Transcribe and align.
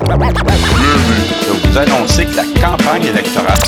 Je 0.00 1.68
vous 1.68 1.78
annoncer 1.78 2.26
que 2.26 2.36
la 2.36 2.42
campagne 2.60 3.04
électorale. 3.04 3.58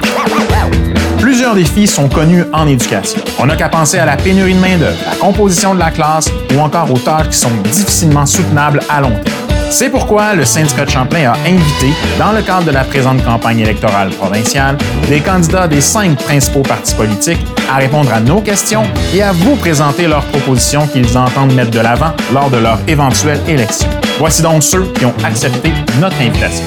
Plusieurs 1.20 1.54
défis 1.54 1.86
sont 1.86 2.08
connus 2.08 2.44
en 2.52 2.66
éducation. 2.66 3.20
On 3.38 3.46
n'a 3.46 3.54
qu'à 3.56 3.68
penser 3.68 3.98
à 3.98 4.06
la 4.06 4.16
pénurie 4.16 4.54
de 4.54 4.58
main-d'œuvre, 4.58 4.98
la 5.08 5.16
composition 5.16 5.74
de 5.74 5.78
la 5.78 5.90
classe 5.92 6.28
ou 6.54 6.58
encore 6.58 6.90
aux 6.90 6.98
tâches 6.98 7.28
qui 7.28 7.38
sont 7.38 7.54
difficilement 7.64 8.26
soutenables 8.26 8.80
à 8.88 9.00
long 9.00 9.12
terme. 9.24 9.46
C'est 9.71 9.90
pourquoi 9.90 10.34
le 10.34 10.44
syndicat 10.44 10.84
de 10.84 10.90
Champlain 10.90 11.32
a 11.32 11.37
invité, 11.46 11.92
dans 12.19 12.33
le 12.33 12.40
cadre 12.42 12.66
de 12.66 12.71
la 12.71 12.85
présente 12.85 13.22
campagne 13.24 13.60
électorale 13.60 14.10
provinciale, 14.10 14.78
des 15.08 15.21
candidats 15.21 15.66
des 15.66 15.80
cinq 15.80 16.19
principaux 16.19 16.62
partis 16.62 16.95
politiques 16.95 17.45
à 17.69 17.77
répondre 17.77 18.12
à 18.12 18.21
nos 18.21 18.41
questions 18.41 18.84
et 19.15 19.23
à 19.23 19.33
vous 19.33 19.57
présenter 19.57 20.07
leurs 20.07 20.25
propositions 20.27 20.87
qu'ils 20.87 21.19
entendent 21.19 21.52
mettre 21.52 21.73
de 21.73 21.80
l'avant 21.80 22.12
lors 22.33 22.48
de 22.48 22.59
leur 22.59 22.79
éventuelle 22.89 23.41
élection. 23.48 23.89
Voici 24.19 24.41
donc 24.41 24.62
ceux 24.62 24.84
qui 24.93 25.05
ont 25.05 25.15
accepté 25.25 25.73
notre 26.01 26.21
invitation. 26.21 26.64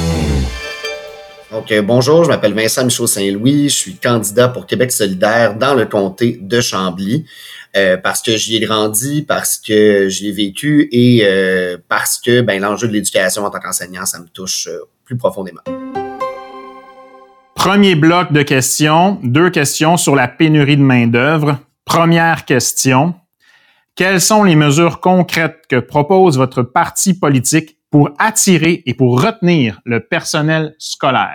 Donc, 1.51 1.73
bonjour, 1.83 2.25
je 2.25 2.29
m'appelle 2.29 2.53
Vincent 2.53 2.83
Michaud-Saint-Louis, 2.83 3.69
je 3.69 3.75
suis 3.75 3.95
candidat 3.95 4.49
pour 4.49 4.67
Québec 4.67 4.91
solidaire 4.91 5.55
dans 5.55 5.73
le 5.73 5.85
comté 5.85 6.37
de 6.39 6.61
Chambly. 6.61 7.25
Euh, 7.75 7.97
parce 7.97 8.23
que 8.23 8.35
j'y 8.35 8.55
ai 8.55 8.59
grandi, 8.59 9.21
parce 9.21 9.57
que 9.57 10.09
j'y 10.09 10.29
ai 10.29 10.31
vécu 10.31 10.89
et 10.91 11.21
euh, 11.23 11.77
parce 11.87 12.19
que 12.19 12.41
ben, 12.41 12.59
l'enjeu 12.59 12.87
de 12.87 12.93
l'éducation 12.93 13.45
en 13.45 13.51
tant 13.51 13.59
qu'enseignant, 13.59 14.05
ça 14.05 14.19
me 14.19 14.27
touche 14.27 14.67
euh, 14.67 14.85
plus 15.05 15.17
profondément. 15.17 15.61
Premier 17.53 17.93
bloc 17.93 18.31
de 18.31 18.41
questions, 18.41 19.19
deux 19.21 19.51
questions 19.51 19.97
sur 19.97 20.15
la 20.15 20.27
pénurie 20.27 20.77
de 20.77 20.81
main-d'œuvre. 20.81 21.59
Première 21.85 22.45
question. 22.45 23.13
Quelles 23.95 24.21
sont 24.21 24.43
les 24.43 24.55
mesures 24.55 24.99
concrètes 24.99 25.65
que 25.69 25.79
propose 25.79 26.37
votre 26.37 26.63
parti 26.63 27.13
politique 27.13 27.77
pour 27.91 28.11
attirer 28.17 28.81
et 28.85 28.93
pour 28.93 29.21
retenir 29.21 29.81
le 29.85 29.99
personnel 29.99 30.73
scolaire? 30.79 31.33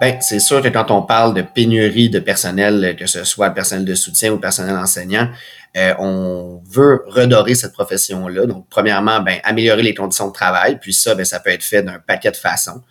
Ben, 0.00 0.18
c'est 0.20 0.40
sûr 0.40 0.60
que 0.60 0.68
quand 0.68 0.90
on 0.90 1.02
parle 1.02 1.34
de 1.34 1.42
pénurie 1.42 2.10
de 2.10 2.18
personnel, 2.18 2.96
que 2.98 3.06
ce 3.06 3.22
soit 3.24 3.50
personnel 3.50 3.84
de 3.84 3.94
soutien 3.94 4.32
ou 4.32 4.38
personnel 4.38 4.76
enseignant, 4.76 5.28
euh, 5.76 5.94
on 5.98 6.60
veut 6.68 7.04
redorer 7.06 7.54
cette 7.54 7.72
profession-là. 7.72 8.46
Donc, 8.46 8.66
premièrement, 8.68 9.20
ben, 9.20 9.38
améliorer 9.44 9.82
les 9.82 9.94
conditions 9.94 10.28
de 10.28 10.32
travail. 10.32 10.78
Puis 10.80 10.92
ça, 10.92 11.14
ben, 11.14 11.24
ça 11.24 11.40
peut 11.40 11.50
être 11.50 11.62
fait 11.62 11.82
d'un 11.82 11.98
paquet 11.98 12.30
de 12.30 12.36
façons. 12.36 12.82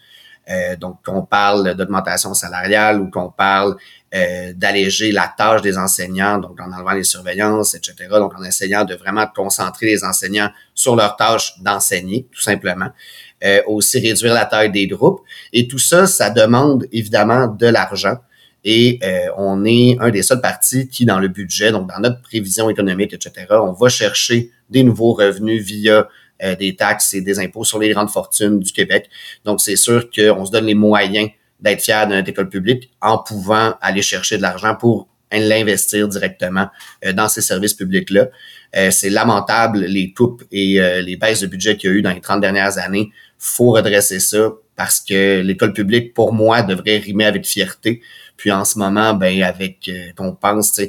Euh, 0.49 0.75
donc, 0.75 0.97
qu'on 1.05 1.21
parle 1.21 1.73
d'augmentation 1.75 2.33
salariale 2.33 2.99
ou 2.99 3.09
qu'on 3.09 3.29
parle 3.29 3.77
euh, 4.13 4.51
d'alléger 4.53 5.13
la 5.13 5.33
tâche 5.37 5.61
des 5.61 5.77
enseignants, 5.77 6.37
donc 6.37 6.59
en 6.59 6.71
enlevant 6.71 6.91
les 6.91 7.05
surveillances, 7.05 7.75
etc. 7.75 7.95
Donc, 8.11 8.33
en 8.37 8.43
essayant 8.43 8.83
de 8.83 8.93
vraiment 8.93 9.25
concentrer 9.33 9.85
les 9.85 10.03
enseignants 10.03 10.49
sur 10.73 10.97
leur 10.97 11.15
tâche 11.15 11.53
d'enseigner, 11.61 12.27
tout 12.31 12.41
simplement. 12.41 12.89
Euh, 13.43 13.61
aussi 13.67 13.99
réduire 13.99 14.33
la 14.33 14.45
taille 14.45 14.71
des 14.71 14.87
groupes. 14.87 15.21
Et 15.51 15.67
tout 15.67 15.79
ça, 15.79 16.07
ça 16.07 16.29
demande 16.29 16.87
évidemment 16.93 17.47
de 17.47 17.67
l'argent. 17.67 18.17
Et 18.63 18.99
euh, 19.03 19.27
on 19.37 19.65
est 19.65 19.97
un 19.99 20.09
des 20.09 20.23
seuls 20.23 20.39
partis 20.39 20.87
qui, 20.87 21.05
dans 21.05 21.19
le 21.19 21.27
budget, 21.27 21.71
donc 21.71 21.89
dans 21.89 21.99
notre 21.99 22.21
prévision 22.21 22.69
économique, 22.69 23.13
etc., 23.13 23.47
on 23.49 23.73
va 23.73 23.89
chercher 23.89 24.51
des 24.69 24.83
nouveaux 24.83 25.13
revenus 25.13 25.61
via 25.61 26.07
euh, 26.43 26.55
des 26.55 26.75
taxes 26.75 27.13
et 27.13 27.21
des 27.21 27.39
impôts 27.39 27.63
sur 27.63 27.79
les 27.79 27.89
grandes 27.89 28.09
fortunes 28.09 28.59
du 28.59 28.71
Québec. 28.71 29.09
Donc, 29.45 29.61
c'est 29.61 29.75
sûr 29.75 30.09
qu'on 30.09 30.45
se 30.45 30.51
donne 30.51 30.65
les 30.65 30.73
moyens 30.73 31.29
d'être 31.59 31.81
fier 31.81 32.07
de 32.07 32.15
notre 32.15 32.29
école 32.29 32.49
publique 32.49 32.91
en 33.01 33.17
pouvant 33.17 33.75
aller 33.81 34.01
chercher 34.01 34.37
de 34.37 34.41
l'argent 34.41 34.75
pour 34.75 35.07
l'investir 35.31 36.07
directement 36.07 36.67
dans 37.15 37.27
ces 37.27 37.41
services 37.41 37.73
publics-là. 37.73 38.27
c'est 38.91 39.09
lamentable 39.09 39.79
les 39.79 40.13
coupes 40.13 40.43
et 40.51 40.79
les 41.01 41.15
baisses 41.15 41.39
de 41.39 41.47
budget 41.47 41.75
qu'il 41.75 41.89
y 41.89 41.93
a 41.93 41.95
eu 41.95 42.01
dans 42.03 42.11
les 42.11 42.21
30 42.21 42.39
dernières 42.39 42.77
années 42.77 43.11
faut 43.43 43.71
redresser 43.71 44.19
ça 44.19 44.53
parce 44.77 45.01
que 45.01 45.41
l'école 45.41 45.73
publique, 45.73 46.13
pour 46.13 46.33
moi, 46.33 46.61
devrait 46.61 46.97
rimer 46.97 47.25
avec 47.25 47.45
fierté. 47.45 48.01
Puis 48.37 48.51
en 48.51 48.63
ce 48.63 48.79
moment, 48.79 49.13
ben 49.13 49.43
avec, 49.43 49.89
euh, 49.89 50.07
on 50.17 50.33
pense, 50.33 50.79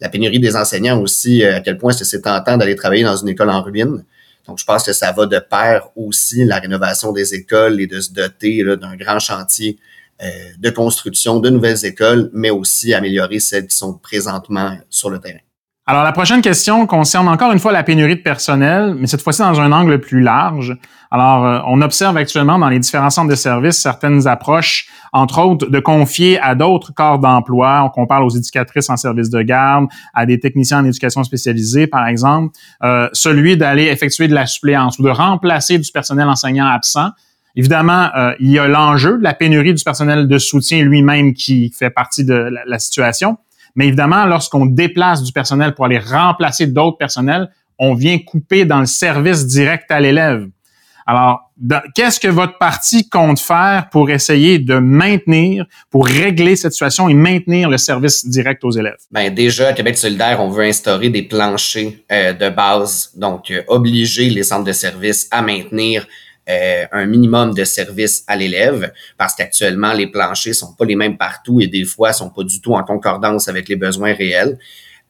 la 0.00 0.08
pénurie 0.08 0.40
des 0.40 0.56
enseignants 0.56 0.98
aussi, 1.00 1.44
euh, 1.44 1.56
à 1.56 1.60
quel 1.60 1.76
point 1.76 1.92
c'est 1.92 2.22
tentant 2.22 2.56
d'aller 2.56 2.74
travailler 2.74 3.04
dans 3.04 3.16
une 3.16 3.28
école 3.28 3.50
en 3.50 3.62
ruine. 3.62 4.04
Donc, 4.46 4.58
je 4.58 4.64
pense 4.64 4.84
que 4.84 4.92
ça 4.92 5.12
va 5.12 5.26
de 5.26 5.38
pair 5.38 5.88
aussi 5.96 6.44
la 6.44 6.58
rénovation 6.58 7.12
des 7.12 7.34
écoles 7.34 7.80
et 7.80 7.86
de 7.86 8.00
se 8.00 8.12
doter 8.12 8.64
d'un 8.64 8.96
grand 8.96 9.18
chantier 9.18 9.78
euh, 10.22 10.28
de 10.58 10.70
construction 10.70 11.40
de 11.40 11.48
nouvelles 11.48 11.84
écoles, 11.84 12.30
mais 12.32 12.50
aussi 12.50 12.92
améliorer 12.92 13.40
celles 13.40 13.66
qui 13.66 13.76
sont 13.76 13.94
présentement 13.94 14.76
sur 14.90 15.08
le 15.08 15.18
terrain. 15.18 15.38
Alors, 15.90 16.04
la 16.04 16.12
prochaine 16.12 16.40
question 16.40 16.86
concerne 16.86 17.26
encore 17.26 17.50
une 17.50 17.58
fois 17.58 17.72
la 17.72 17.82
pénurie 17.82 18.14
de 18.14 18.20
personnel, 18.20 18.94
mais 18.96 19.08
cette 19.08 19.22
fois-ci 19.22 19.40
dans 19.40 19.60
un 19.60 19.72
angle 19.72 19.98
plus 19.98 20.20
large. 20.20 20.78
Alors, 21.10 21.44
euh, 21.44 21.58
on 21.66 21.82
observe 21.82 22.16
actuellement 22.16 22.60
dans 22.60 22.68
les 22.68 22.78
différents 22.78 23.10
centres 23.10 23.28
de 23.28 23.34
services 23.34 23.76
certaines 23.76 24.28
approches, 24.28 24.86
entre 25.12 25.42
autres, 25.42 25.68
de 25.68 25.80
confier 25.80 26.38
à 26.38 26.54
d'autres 26.54 26.94
corps 26.94 27.18
d'emploi, 27.18 27.92
on 27.96 28.06
parle 28.06 28.22
aux 28.22 28.30
éducatrices 28.30 28.88
en 28.88 28.96
service 28.96 29.30
de 29.30 29.42
garde, 29.42 29.86
à 30.14 30.26
des 30.26 30.38
techniciens 30.38 30.78
en 30.78 30.84
éducation 30.84 31.24
spécialisée, 31.24 31.88
par 31.88 32.06
exemple, 32.06 32.56
euh, 32.84 33.08
celui 33.12 33.56
d'aller 33.56 33.86
effectuer 33.86 34.28
de 34.28 34.34
la 34.34 34.46
suppléance 34.46 34.96
ou 35.00 35.02
de 35.02 35.10
remplacer 35.10 35.76
du 35.76 35.90
personnel 35.90 36.28
enseignant 36.28 36.68
absent. 36.68 37.10
Évidemment, 37.56 38.10
euh, 38.16 38.32
il 38.38 38.52
y 38.52 38.60
a 38.60 38.68
l'enjeu 38.68 39.18
de 39.18 39.24
la 39.24 39.34
pénurie 39.34 39.74
du 39.74 39.82
personnel 39.82 40.28
de 40.28 40.38
soutien 40.38 40.84
lui-même 40.84 41.34
qui 41.34 41.74
fait 41.76 41.90
partie 41.90 42.24
de 42.24 42.48
la 42.64 42.78
situation. 42.78 43.38
Mais 43.74 43.88
évidemment, 43.88 44.24
lorsqu'on 44.26 44.66
déplace 44.66 45.22
du 45.22 45.32
personnel 45.32 45.74
pour 45.74 45.84
aller 45.84 45.98
remplacer 45.98 46.66
d'autres 46.66 46.98
personnels, 46.98 47.50
on 47.78 47.94
vient 47.94 48.18
couper 48.18 48.64
dans 48.64 48.80
le 48.80 48.86
service 48.86 49.46
direct 49.46 49.90
à 49.90 50.00
l'élève. 50.00 50.48
Alors, 51.06 51.50
qu'est-ce 51.96 52.20
que 52.20 52.28
votre 52.28 52.56
parti 52.58 53.08
compte 53.08 53.40
faire 53.40 53.88
pour 53.90 54.10
essayer 54.10 54.58
de 54.58 54.76
maintenir, 54.76 55.66
pour 55.90 56.06
régler 56.06 56.54
cette 56.54 56.72
situation 56.72 57.08
et 57.08 57.14
maintenir 57.14 57.68
le 57.68 57.78
service 57.78 58.24
direct 58.28 58.62
aux 58.62 58.70
élèves? 58.70 58.98
Bien, 59.10 59.30
déjà, 59.30 59.68
à 59.68 59.72
Québec 59.72 59.96
solidaire, 59.96 60.40
on 60.40 60.50
veut 60.50 60.64
instaurer 60.64 61.08
des 61.08 61.22
planchers 61.22 61.94
euh, 62.12 62.32
de 62.32 62.48
base, 62.48 63.10
donc 63.16 63.50
euh, 63.50 63.62
obliger 63.66 64.30
les 64.30 64.44
centres 64.44 64.64
de 64.64 64.72
services 64.72 65.26
à 65.32 65.42
maintenir 65.42 66.06
euh, 66.50 66.86
un 66.90 67.06
minimum 67.06 67.54
de 67.54 67.62
service 67.64 68.24
à 68.26 68.34
l'élève 68.34 68.92
parce 69.16 69.34
qu'actuellement, 69.34 69.92
les 69.92 70.08
planchers 70.08 70.54
sont 70.54 70.74
pas 70.74 70.84
les 70.84 70.96
mêmes 70.96 71.16
partout 71.16 71.60
et 71.60 71.68
des 71.68 71.84
fois 71.84 72.12
sont 72.12 72.30
pas 72.30 72.42
du 72.42 72.60
tout 72.60 72.74
en 72.74 72.82
concordance 72.82 73.46
avec 73.48 73.68
les 73.68 73.76
besoins 73.76 74.14
réels. 74.14 74.58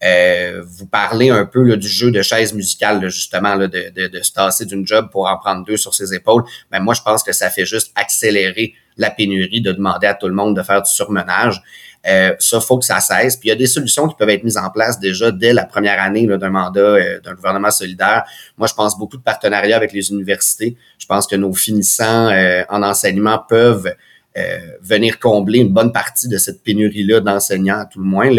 Euh, 0.02 0.62
vous 0.66 0.86
parlez 0.86 1.30
un 1.30 1.44
peu 1.46 1.62
là, 1.62 1.76
du 1.76 1.88
jeu 1.88 2.10
de 2.10 2.22
chaise 2.22 2.52
musicale, 2.54 3.08
justement, 3.10 3.54
là, 3.54 3.68
de, 3.68 4.08
de, 4.08 4.22
se 4.22 4.32
tasser 4.32 4.64
d'une 4.66 4.86
job 4.86 5.08
pour 5.10 5.28
en 5.28 5.36
prendre 5.38 5.64
deux 5.64 5.76
sur 5.76 5.94
ses 5.94 6.14
épaules. 6.14 6.42
Mais 6.70 6.78
ben, 6.78 6.84
moi, 6.84 6.94
je 6.94 7.02
pense 7.02 7.22
que 7.22 7.32
ça 7.32 7.50
fait 7.50 7.66
juste 7.66 7.92
accélérer 7.94 8.74
la 9.00 9.10
pénurie 9.10 9.62
de 9.62 9.72
demander 9.72 10.06
à 10.06 10.14
tout 10.14 10.28
le 10.28 10.34
monde 10.34 10.54
de 10.54 10.62
faire 10.62 10.82
du 10.82 10.90
surmenage. 10.90 11.60
Euh, 12.06 12.34
ça, 12.38 12.60
faut 12.60 12.78
que 12.78 12.84
ça 12.84 13.00
cesse. 13.00 13.36
Puis 13.36 13.48
il 13.48 13.50
y 13.50 13.52
a 13.52 13.56
des 13.56 13.66
solutions 13.66 14.08
qui 14.08 14.14
peuvent 14.14 14.30
être 14.30 14.44
mises 14.44 14.56
en 14.56 14.70
place 14.70 15.00
déjà 15.00 15.30
dès 15.30 15.52
la 15.52 15.64
première 15.64 16.00
année 16.00 16.26
d'un 16.26 16.50
mandat 16.50 16.80
euh, 16.80 17.20
d'un 17.20 17.34
gouvernement 17.34 17.70
solidaire. 17.70 18.24
Moi, 18.56 18.68
je 18.68 18.74
pense 18.74 18.98
beaucoup 18.98 19.16
de 19.16 19.22
partenariats 19.22 19.76
avec 19.76 19.92
les 19.92 20.10
universités. 20.10 20.76
Je 20.98 21.06
pense 21.06 21.26
que 21.26 21.36
nos 21.36 21.52
finissants 21.52 22.28
euh, 22.28 22.62
en 22.68 22.82
enseignement 22.82 23.38
peuvent 23.38 23.92
euh, 24.38 24.58
venir 24.80 25.18
combler 25.18 25.58
une 25.58 25.72
bonne 25.72 25.92
partie 25.92 26.28
de 26.28 26.38
cette 26.38 26.62
pénurie-là 26.62 27.20
d'enseignants, 27.20 27.80
à 27.80 27.84
tout 27.86 27.98
le 27.98 28.06
moins. 28.06 28.30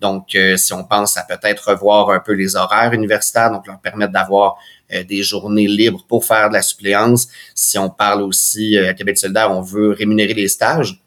Donc, 0.00 0.36
si 0.56 0.72
on 0.72 0.84
pense 0.84 1.16
à 1.16 1.22
peut-être 1.22 1.70
revoir 1.70 2.10
un 2.10 2.18
peu 2.18 2.32
les 2.32 2.56
horaires 2.56 2.92
universitaires, 2.92 3.50
donc 3.50 3.66
leur 3.66 3.78
permettre 3.78 4.12
d'avoir 4.12 4.56
des 4.90 5.22
journées 5.22 5.66
libres 5.66 6.04
pour 6.08 6.24
faire 6.24 6.48
de 6.48 6.54
la 6.54 6.62
suppléance. 6.62 7.28
Si 7.54 7.78
on 7.78 7.90
parle 7.90 8.22
aussi 8.22 8.76
à 8.78 8.94
Québec 8.94 9.18
solidaire, 9.18 9.50
on 9.50 9.60
veut 9.60 9.90
rémunérer 9.90 10.34
les 10.34 10.48
stages. 10.48 11.00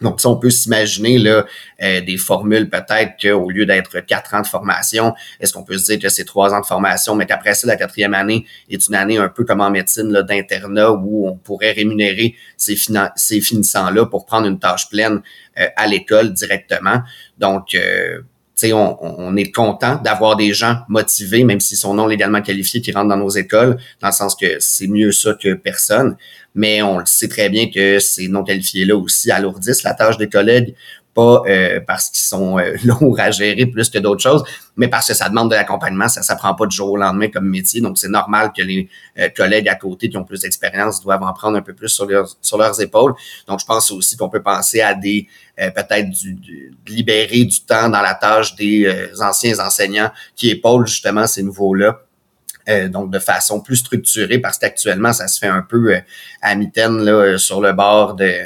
Donc, 0.00 0.20
on 0.24 0.36
peut 0.36 0.50
s'imaginer 0.50 1.24
euh, 1.26 1.42
des 1.78 2.16
formules 2.16 2.68
peut-être 2.68 3.12
qu'au 3.20 3.48
lieu 3.50 3.64
d'être 3.64 4.00
quatre 4.00 4.34
ans 4.34 4.42
de 4.42 4.46
formation, 4.46 5.14
est-ce 5.40 5.52
qu'on 5.52 5.62
peut 5.62 5.78
se 5.78 5.92
dire 5.92 6.00
que 6.00 6.08
c'est 6.08 6.24
trois 6.24 6.52
ans 6.52 6.60
de 6.60 6.66
formation, 6.66 7.14
mais 7.14 7.26
qu'après 7.26 7.54
ça, 7.54 7.66
la 7.66 7.76
quatrième 7.76 8.12
année 8.12 8.44
est 8.68 8.88
une 8.88 8.96
année 8.96 9.18
un 9.18 9.28
peu 9.28 9.44
comme 9.44 9.60
en 9.60 9.70
médecine 9.70 10.10
d'internat 10.10 10.92
où 10.92 11.28
on 11.28 11.36
pourrait 11.36 11.72
rémunérer 11.72 12.34
ces, 12.56 12.76
ces 13.16 13.40
finissants-là 13.40 14.06
pour 14.06 14.26
prendre 14.26 14.48
une 14.48 14.58
tâche 14.58 14.88
pleine 14.88 15.22
euh, 15.58 15.68
à 15.76 15.86
l'école 15.86 16.32
directement. 16.32 17.00
Donc, 17.38 17.74
euh, 17.74 18.20
on, 18.72 19.36
est 19.36 19.50
content 19.50 20.00
d'avoir 20.02 20.36
des 20.36 20.52
gens 20.52 20.78
motivés, 20.88 21.44
même 21.44 21.60
s'ils 21.60 21.76
sont 21.76 21.94
non 21.94 22.06
légalement 22.06 22.40
qualifiés, 22.42 22.80
qui 22.80 22.92
rentrent 22.92 23.08
dans 23.08 23.16
nos 23.16 23.30
écoles, 23.30 23.76
dans 24.00 24.08
le 24.08 24.12
sens 24.12 24.34
que 24.34 24.56
c'est 24.60 24.86
mieux 24.86 25.12
ça 25.12 25.34
que 25.34 25.54
personne. 25.54 26.16
Mais 26.54 26.82
on 26.82 26.98
le 26.98 27.06
sait 27.06 27.28
très 27.28 27.48
bien 27.48 27.68
que 27.68 27.98
ces 27.98 28.28
non 28.28 28.44
qualifiés-là 28.44 28.96
aussi 28.96 29.30
alourdissent 29.30 29.82
la 29.82 29.94
tâche 29.94 30.18
des 30.18 30.28
collègues 30.28 30.74
pas 31.14 31.42
euh, 31.46 31.80
parce 31.86 32.10
qu'ils 32.10 32.26
sont 32.26 32.58
euh, 32.58 32.76
lourds 32.84 33.18
à 33.18 33.30
gérer 33.30 33.66
plus 33.66 33.88
que 33.88 33.98
d'autres 33.98 34.22
choses, 34.22 34.44
mais 34.76 34.88
parce 34.88 35.06
que 35.06 35.14
ça 35.14 35.28
demande 35.28 35.50
de 35.50 35.54
l'accompagnement, 35.54 36.08
ça 36.08 36.34
ne 36.34 36.38
prend 36.38 36.54
pas 36.54 36.66
du 36.66 36.76
jour 36.76 36.92
au 36.92 36.96
lendemain 36.96 37.28
comme 37.28 37.48
métier, 37.48 37.80
donc 37.80 37.96
c'est 37.98 38.08
normal 38.08 38.52
que 38.56 38.62
les 38.62 38.88
euh, 39.18 39.28
collègues 39.34 39.68
à 39.68 39.76
côté 39.76 40.08
qui 40.08 40.16
ont 40.16 40.24
plus 40.24 40.40
d'expérience 40.40 41.00
doivent 41.00 41.22
en 41.22 41.32
prendre 41.32 41.56
un 41.56 41.62
peu 41.62 41.72
plus 41.72 41.88
sur, 41.88 42.06
sur 42.42 42.58
leurs 42.58 42.80
épaules. 42.80 43.14
Donc 43.46 43.60
je 43.60 43.64
pense 43.64 43.90
aussi 43.90 44.16
qu'on 44.16 44.28
peut 44.28 44.42
penser 44.42 44.80
à 44.80 44.94
des 44.94 45.28
peut-être 45.56 46.10
du, 46.10 46.74
libérer 46.88 47.44
du 47.44 47.60
temps 47.60 47.88
dans 47.88 48.02
la 48.02 48.14
tâche 48.14 48.56
des 48.56 48.92
anciens 49.20 49.56
enseignants 49.60 50.10
qui 50.34 50.50
épaulent 50.50 50.88
justement 50.88 51.28
ces 51.28 51.44
nouveaux-là 51.44 52.00
euh, 52.68 52.88
donc 52.88 53.10
de 53.10 53.18
façon 53.18 53.60
plus 53.60 53.76
structurée, 53.76 54.38
parce 54.38 54.56
qu'actuellement, 54.56 55.12
ça 55.12 55.28
se 55.28 55.38
fait 55.38 55.48
un 55.48 55.60
peu 55.60 55.96
à 56.40 56.54
mitaine 56.54 56.98
là, 57.04 57.36
sur 57.36 57.60
le 57.60 57.74
bord 57.74 58.14
de 58.14 58.38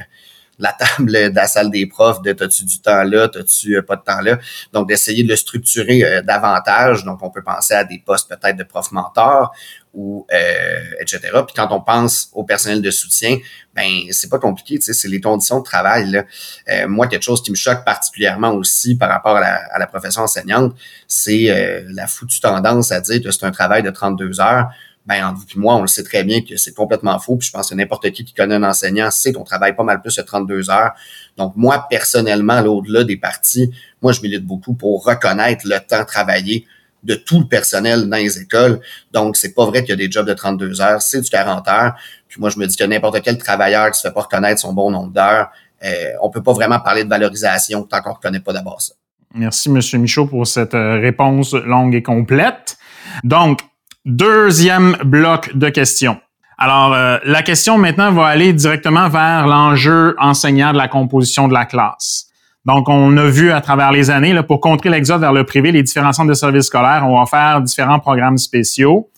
la 0.59 0.73
table 0.73 1.13
de 1.13 1.35
la 1.35 1.47
salle 1.47 1.71
des 1.71 1.87
profs 1.87 2.23
de 2.23 2.33
t'as-tu 2.33 2.65
du 2.65 2.81
temps 2.81 3.05
là, 3.05 3.29
t'as-tu 3.29 3.77
euh, 3.77 3.83
pas 3.83 3.97
de 3.97 4.03
temps 4.03 4.21
là? 4.21 4.39
Donc, 4.73 4.89
d'essayer 4.89 5.23
de 5.23 5.29
le 5.29 5.37
structurer 5.37 6.05
euh, 6.05 6.23
davantage. 6.23 7.05
Donc, 7.05 7.23
on 7.23 7.31
peut 7.31 7.43
penser 7.43 7.75
à 7.75 7.85
des 7.85 7.99
postes 8.05 8.29
peut-être 8.29 8.57
de 8.57 8.65
prof 8.65 8.91
mentor 8.93 9.53
ou 9.95 10.27
euh, 10.33 10.81
etc. 11.01 11.21
Puis 11.47 11.55
quand 11.57 11.69
on 11.71 11.81
pense 11.81 12.29
au 12.33 12.45
personnel 12.45 12.83
de 12.83 12.91
soutien, 12.91 13.39
ben 13.75 13.89
c'est 14.11 14.29
pas 14.29 14.39
compliqué, 14.39 14.79
c'est 14.81 15.09
les 15.09 15.21
conditions 15.21 15.61
de 15.61 15.65
travail. 15.65 16.11
Là. 16.11 16.25
Euh, 16.69 16.89
moi, 16.89 17.07
quelque 17.07 17.23
chose 17.23 17.43
qui 17.43 17.51
me 17.51 17.57
choque 17.57 17.85
particulièrement 17.85 18.53
aussi 18.53 18.97
par 18.97 19.09
rapport 19.09 19.37
à 19.37 19.41
la, 19.41 19.55
à 19.73 19.79
la 19.79 19.87
profession 19.87 20.23
enseignante, 20.23 20.75
c'est 21.07 21.85
la 21.89 22.07
foutue 22.07 22.41
tendance 22.41 22.93
à 22.93 23.01
dire 23.01 23.23
que 23.23 23.31
c'est 23.31 23.45
un 23.45 23.51
travail 23.51 23.83
de 23.83 23.91
32 23.91 24.41
heures 24.41 24.69
ben 25.09 25.27
entre 25.27 25.39
vous 25.39 25.47
et 25.57 25.59
moi, 25.59 25.77
on 25.77 25.81
le 25.81 25.87
sait 25.87 26.03
très 26.03 26.23
bien 26.23 26.43
que 26.43 26.57
c'est 26.59 26.75
complètement 26.75 27.19
faux. 27.19 27.37
Puis 27.37 27.49
je 27.49 27.53
pense 27.53 27.71
que 27.71 27.75
n'importe 27.75 28.11
qui 28.11 28.25
qui 28.25 28.35
connaît 28.35 28.57
un 28.57 28.63
enseignant 28.63 29.11
sait 29.11 29.33
qu'on 29.33 29.43
travaille 29.43 29.75
pas 29.75 29.83
mal 29.83 30.03
plus 30.03 30.15
de 30.15 30.23
32 30.23 30.69
heures. 30.69 30.93
Donc 31.39 31.55
moi, 31.57 31.87
personnellement, 31.89 32.61
au-delà 32.61 33.05
des 33.05 33.17
parties, 33.17 33.73
moi, 34.03 34.13
je 34.13 34.21
milite 34.21 34.45
beaucoup 34.45 34.75
pour 34.75 35.05
reconnaître 35.05 35.67
le 35.67 35.79
temps 35.81 36.05
travaillé 36.05 36.67
de 37.05 37.15
tout 37.15 37.39
le 37.39 37.47
personnel 37.47 38.09
dans 38.09 38.17
les 38.17 38.39
écoles. 38.39 38.81
Donc, 39.13 39.37
c'est 39.37 39.55
pas 39.55 39.65
vrai 39.65 39.81
qu'il 39.81 39.91
y 39.91 39.93
a 39.93 39.97
des 39.97 40.11
jobs 40.11 40.27
de 40.27 40.35
32 40.35 40.81
heures, 40.81 41.01
c'est 41.01 41.21
du 41.21 41.31
40 41.31 41.67
heures. 41.69 41.95
Puis 42.29 42.41
moi, 42.41 42.51
je 42.51 42.59
me 42.59 42.67
dis 42.67 42.77
que 42.77 42.85
n'importe 42.85 43.23
quel 43.23 43.39
travailleur 43.39 43.91
qui 43.91 44.01
se 44.01 44.07
fait 44.07 44.13
pas 44.13 44.23
reconnaître 44.23 44.61
son 44.61 44.73
bon 44.73 44.91
nombre 44.91 45.13
d'heures, 45.13 45.49
euh, 45.85 46.13
on 46.21 46.29
peut 46.29 46.43
pas 46.43 46.53
vraiment 46.53 46.81
parler 46.81 47.05
de 47.05 47.09
valorisation 47.09 47.85
tant 47.85 48.03
qu'on 48.03 48.13
reconnaît 48.13 48.41
pas 48.41 48.53
d'abord 48.53 48.83
ça. 48.83 48.95
Merci, 49.35 49.71
M. 49.71 49.81
Michaud, 50.01 50.27
pour 50.27 50.47
cette 50.47 50.75
euh, 50.75 50.99
réponse 50.99 51.55
longue 51.55 51.95
et 51.95 52.03
complète. 52.03 52.77
Donc, 53.25 53.61
Deuxième 54.05 54.97
bloc 55.05 55.57
de 55.57 55.69
questions. 55.69 56.19
Alors, 56.57 56.95
euh, 56.95 57.19
la 57.25 57.43
question 57.43 57.79
maintenant 57.79 58.13
va 58.13 58.27
aller 58.27 58.53
directement 58.53 59.09
vers 59.09 59.47
l'enjeu 59.47 60.17
enseignant 60.19 60.73
de 60.73 60.79
la 60.79 60.89
composition 60.89 61.47
de 61.47 61.55
la 61.55 61.67
classe. 61.67 62.27
Donc, 62.65 62.89
on 62.89 63.17
a 63.17 63.27
vu 63.27 63.51
à 63.51 63.61
travers 63.61 63.93
les 63.93 64.11
années, 64.11 64.33
là, 64.33 64.43
pour 64.43 64.61
contrer 64.61 64.89
l'exode 64.89 65.21
vers 65.21 65.33
le 65.33 65.45
privé, 65.45 65.73
les 65.73 65.83
différents 65.83 66.13
centres 66.13 66.29
de 66.29 66.35
services 66.35 66.67
scolaires 66.67 67.07
ont 67.07 67.21
offert 67.21 67.61
différents 67.61 67.99
programmes 67.99 68.39
spéciaux. 68.39 69.09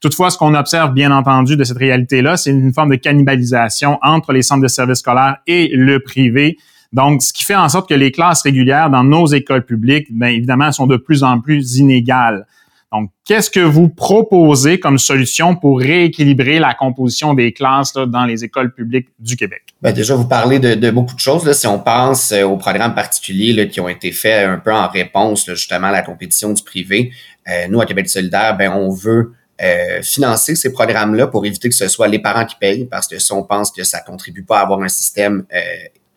Toutefois, 0.00 0.30
ce 0.30 0.38
qu'on 0.38 0.54
observe, 0.54 0.92
bien 0.92 1.10
entendu, 1.10 1.56
de 1.56 1.64
cette 1.64 1.78
réalité-là, 1.78 2.36
c'est 2.36 2.50
une 2.50 2.72
forme 2.72 2.90
de 2.90 2.96
cannibalisation 2.96 3.98
entre 4.02 4.32
les 4.32 4.42
centres 4.42 4.62
de 4.62 4.68
services 4.68 4.98
scolaires 4.98 5.36
et 5.46 5.70
le 5.74 6.00
privé. 6.00 6.56
Donc, 6.92 7.22
ce 7.22 7.32
qui 7.32 7.44
fait 7.44 7.56
en 7.56 7.68
sorte 7.68 7.88
que 7.88 7.94
les 7.94 8.10
classes 8.10 8.42
régulières 8.42 8.90
dans 8.90 9.04
nos 9.04 9.26
écoles 9.26 9.64
publiques, 9.64 10.06
bien 10.10 10.28
évidemment, 10.28 10.72
sont 10.72 10.86
de 10.86 10.96
plus 10.96 11.22
en 11.22 11.40
plus 11.40 11.76
inégales. 11.76 12.46
Donc, 12.92 13.10
qu'est-ce 13.24 13.50
que 13.50 13.60
vous 13.60 13.88
proposez 13.88 14.80
comme 14.80 14.98
solution 14.98 15.54
pour 15.54 15.78
rééquilibrer 15.78 16.58
la 16.58 16.74
composition 16.74 17.34
des 17.34 17.52
classes 17.52 17.92
dans 17.94 18.24
les 18.24 18.42
écoles 18.42 18.74
publiques 18.74 19.08
du 19.20 19.36
Québec? 19.36 19.62
Bien, 19.80 19.92
déjà, 19.92 20.16
vous 20.16 20.26
parlez 20.26 20.58
de, 20.58 20.90
beaucoup 20.90 21.14
de 21.14 21.20
choses. 21.20 21.44
Là. 21.44 21.54
Si 21.54 21.68
on 21.68 21.78
pense 21.78 22.32
euh, 22.32 22.42
aux 22.42 22.56
programmes 22.56 22.94
particuliers 22.94 23.68
qui 23.68 23.80
ont 23.80 23.88
été 23.88 24.10
faits 24.10 24.48
un 24.48 24.58
peu 24.58 24.72
en 24.72 24.88
réponse 24.88 25.46
justement 25.46 25.86
à 25.86 25.92
la 25.92 26.02
compétition 26.02 26.52
du 26.52 26.64
privé, 26.64 27.12
euh, 27.48 27.68
nous, 27.68 27.80
à 27.80 27.86
Québec 27.86 28.08
solidaire, 28.08 28.56
ben, 28.56 28.72
on 28.72 28.90
veut 28.90 29.34
euh, 29.62 30.02
financer 30.02 30.56
ces 30.56 30.72
programmes-là 30.72 31.28
pour 31.28 31.46
éviter 31.46 31.68
que 31.68 31.76
ce 31.76 31.86
soit 31.86 32.08
les 32.08 32.18
parents 32.18 32.44
qui 32.44 32.56
payent, 32.56 32.86
parce 32.86 33.06
que 33.06 33.20
si 33.20 33.32
on 33.32 33.44
pense 33.44 33.70
que 33.70 33.84
ça 33.84 34.00
contribue 34.00 34.42
pas 34.42 34.58
à 34.58 34.62
avoir 34.62 34.82
un 34.82 34.88
système 34.88 35.44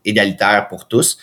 égalitaire 0.03 0.67
pour 0.69 0.87
tous, 0.87 1.17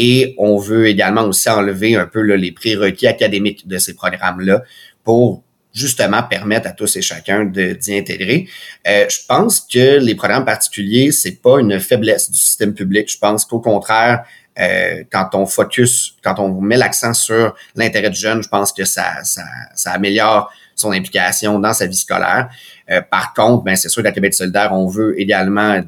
et 0.00 0.36
on 0.38 0.58
veut 0.58 0.86
également 0.86 1.22
aussi 1.22 1.50
enlever 1.50 1.96
un 1.96 2.06
peu 2.06 2.20
les 2.20 2.52
prérequis 2.52 3.08
académiques 3.08 3.66
de 3.66 3.78
ces 3.78 3.96
programmes-là 3.96 4.62
pour 5.02 5.42
justement 5.74 6.22
permettre 6.22 6.68
à 6.68 6.70
tous 6.70 6.94
et 6.96 7.02
chacun 7.02 7.44
d'y 7.44 7.98
intégrer. 7.98 8.48
Euh, 8.86 9.06
je 9.08 9.18
pense 9.26 9.60
que 9.60 9.98
les 9.98 10.14
programmes 10.14 10.44
particuliers, 10.44 11.10
c'est 11.10 11.42
pas 11.42 11.58
une 11.58 11.80
faiblesse 11.80 12.30
du 12.30 12.38
système 12.38 12.74
public. 12.74 13.10
Je 13.10 13.18
pense 13.18 13.44
qu'au 13.44 13.58
contraire, 13.58 14.24
euh, 14.60 15.02
quand 15.10 15.30
on 15.34 15.46
focus, 15.46 16.14
quand 16.22 16.38
on 16.38 16.60
met 16.60 16.76
l'accent 16.76 17.12
sur 17.12 17.56
l'intérêt 17.74 18.10
du 18.10 18.20
jeune, 18.20 18.40
je 18.40 18.48
pense 18.48 18.72
que 18.72 18.84
ça, 18.84 19.14
améliore 19.86 20.52
son 20.76 20.92
implication 20.92 21.58
dans 21.58 21.72
sa 21.72 21.86
vie 21.86 21.96
scolaire. 21.96 22.48
Euh, 22.88 23.02
par 23.02 23.34
contre, 23.34 23.64
ben, 23.64 23.74
c'est 23.74 23.88
sûr 23.88 24.04
qu'à 24.04 24.12
Québec 24.12 24.32
solidaire, 24.32 24.72
on 24.72 24.86
veut 24.86 25.20
également 25.20 25.80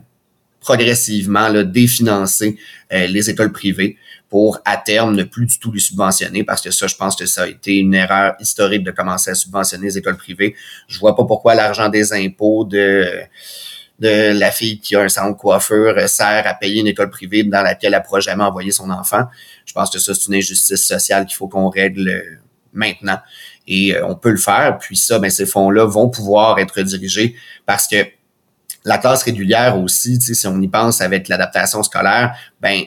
progressivement 0.60 1.48
là, 1.48 1.64
définancer 1.64 2.58
euh, 2.92 3.06
les 3.06 3.30
écoles 3.30 3.52
privées 3.52 3.96
pour 4.28 4.60
à 4.64 4.76
terme 4.76 5.16
ne 5.16 5.24
plus 5.24 5.46
du 5.46 5.58
tout 5.58 5.72
les 5.72 5.80
subventionner 5.80 6.44
parce 6.44 6.62
que 6.62 6.70
ça, 6.70 6.86
je 6.86 6.94
pense 6.94 7.16
que 7.16 7.26
ça 7.26 7.42
a 7.42 7.46
été 7.48 7.76
une 7.76 7.94
erreur 7.94 8.34
historique 8.40 8.84
de 8.84 8.90
commencer 8.92 9.30
à 9.30 9.34
subventionner 9.34 9.86
les 9.86 9.98
écoles 9.98 10.16
privées. 10.16 10.54
Je 10.86 10.98
vois 10.98 11.16
pas 11.16 11.24
pourquoi 11.24 11.54
l'argent 11.54 11.88
des 11.88 12.12
impôts 12.12 12.64
de 12.64 13.22
de 13.98 14.32
la 14.32 14.50
fille 14.50 14.80
qui 14.80 14.96
a 14.96 15.02
un 15.02 15.08
centre 15.08 15.36
de 15.36 15.38
coiffure 15.38 16.08
sert 16.08 16.46
à 16.46 16.54
payer 16.54 16.80
une 16.80 16.86
école 16.86 17.10
privée 17.10 17.44
dans 17.44 17.60
laquelle 17.62 17.92
elle 17.92 18.02
pourra 18.02 18.20
jamais 18.20 18.44
envoyer 18.44 18.72
son 18.72 18.88
enfant. 18.88 19.24
Je 19.66 19.74
pense 19.74 19.90
que 19.90 19.98
ça, 19.98 20.14
c'est 20.14 20.28
une 20.28 20.36
injustice 20.36 20.86
sociale 20.86 21.26
qu'il 21.26 21.36
faut 21.36 21.48
qu'on 21.48 21.68
règle 21.68 22.40
maintenant. 22.72 23.18
Et 23.66 23.94
euh, 23.94 24.06
on 24.06 24.14
peut 24.14 24.30
le 24.30 24.38
faire. 24.38 24.78
Puis 24.78 24.96
ça, 24.96 25.18
ben, 25.18 25.30
ces 25.30 25.46
fonds-là 25.46 25.84
vont 25.84 26.08
pouvoir 26.08 26.58
être 26.58 26.80
dirigés 26.80 27.36
parce 27.66 27.86
que 27.86 27.96
la 28.84 28.98
classe 28.98 29.22
régulière 29.22 29.78
aussi, 29.78 30.20
si 30.20 30.46
on 30.46 30.60
y 30.60 30.68
pense 30.68 31.00
avec 31.00 31.28
l'adaptation 31.28 31.82
scolaire, 31.82 32.34
ben 32.60 32.84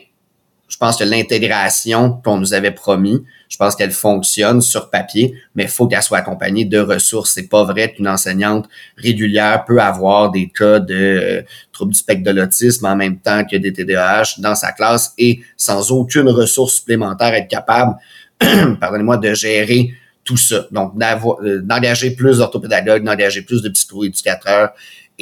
je 0.74 0.78
pense 0.80 0.98
que 0.98 1.04
l'intégration 1.04 2.20
qu'on 2.24 2.38
nous 2.38 2.56
avait 2.56 2.72
promis, 2.72 3.24
je 3.48 3.58
pense 3.58 3.76
qu'elle 3.76 3.92
fonctionne 3.92 4.60
sur 4.60 4.90
papier, 4.90 5.36
mais 5.54 5.66
il 5.66 5.70
faut 5.70 5.88
qu'elle 5.88 6.02
soit 6.02 6.18
accompagnée 6.18 6.66
de 6.66 6.80
ressources. 6.80 7.34
C'est 7.34 7.48
pas 7.48 7.64
vrai 7.64 7.94
qu'une 7.94 8.08
enseignante 8.08 8.68
régulière 8.98 9.66
peut 9.66 9.80
avoir 9.80 10.32
des 10.32 10.50
cas 10.50 10.80
de 10.80 10.96
euh, 10.96 11.42
troubles 11.72 11.92
du 11.92 12.00
spectre 12.00 12.24
de 12.24 12.32
l'autisme 12.32 12.88
en 12.88 12.96
même 12.96 13.20
temps 13.20 13.46
que 13.46 13.56
des 13.56 13.72
TDAH 13.72 14.40
dans 14.40 14.56
sa 14.56 14.72
classe 14.72 15.14
et 15.20 15.42
sans 15.58 15.92
aucune 15.92 16.30
ressource 16.30 16.78
supplémentaire 16.78 17.36
être 17.36 17.48
capable, 17.48 17.96
pardonnez-moi, 18.80 19.18
de 19.18 19.32
gérer 19.36 19.94
tout 20.24 20.38
ça. 20.38 20.66
Donc, 20.72 20.94
euh, 21.00 21.62
d'engager 21.62 22.12
plus 22.16 22.40
d'orthopédagogues, 22.40 23.04
d'engager 23.04 23.42
plus 23.44 23.62
de 23.62 23.70
psychoéducateurs, 23.70 24.72